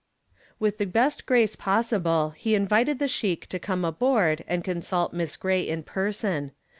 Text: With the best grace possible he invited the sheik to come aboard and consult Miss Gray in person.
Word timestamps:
With 0.57 0.79
the 0.79 0.87
best 0.87 1.27
grace 1.27 1.55
possible 1.55 2.31
he 2.31 2.55
invited 2.55 2.97
the 2.97 3.07
sheik 3.07 3.45
to 3.49 3.59
come 3.59 3.85
aboard 3.85 4.43
and 4.47 4.63
consult 4.63 5.13
Miss 5.13 5.37
Gray 5.37 5.61
in 5.61 5.83
person. 5.83 6.53